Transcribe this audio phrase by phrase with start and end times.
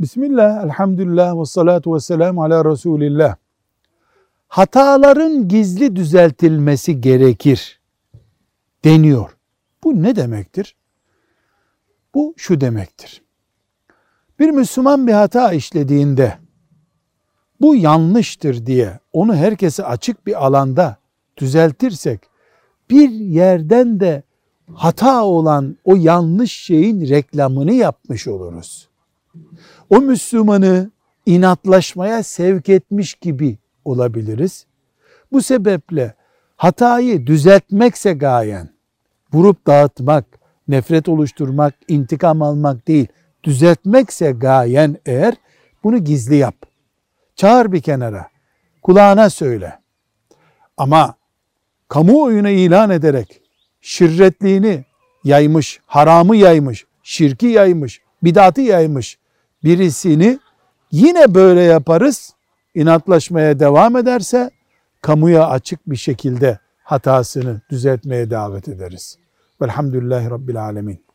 [0.00, 3.36] Bismillah, elhamdülillah ve salatu ve selamu ala Resulillah.
[4.48, 7.80] Hataların gizli düzeltilmesi gerekir
[8.84, 9.36] deniyor.
[9.84, 10.76] Bu ne demektir?
[12.14, 13.22] Bu şu demektir.
[14.38, 16.38] Bir Müslüman bir hata işlediğinde
[17.60, 20.96] bu yanlıştır diye onu herkese açık bir alanda
[21.36, 22.20] düzeltirsek
[22.90, 24.22] bir yerden de
[24.74, 28.88] hata olan o yanlış şeyin reklamını yapmış oluruz.
[29.90, 30.90] O Müslümanı
[31.26, 34.66] inatlaşmaya sevk etmiş gibi olabiliriz.
[35.32, 36.14] Bu sebeple
[36.56, 38.70] hatayı düzeltmekse gayen,
[39.32, 40.24] vurup dağıtmak,
[40.68, 43.06] nefret oluşturmak, intikam almak değil,
[43.44, 45.34] düzeltmekse gayen eğer
[45.84, 46.54] bunu gizli yap.
[47.36, 48.28] Çağır bir kenara,
[48.82, 49.78] kulağına söyle.
[50.76, 51.14] Ama
[51.88, 53.42] kamuoyuna ilan ederek
[53.80, 54.84] şirretliğini
[55.24, 59.18] yaymış, haramı yaymış, şirki yaymış, bidatı yaymış
[59.64, 60.38] birisini
[60.92, 62.34] yine böyle yaparız.
[62.74, 64.50] inatlaşmaya devam ederse
[65.02, 69.18] kamuya açık bir şekilde hatasını düzeltmeye davet ederiz.
[69.62, 71.07] Velhamdülillahi Rabbil Alemin.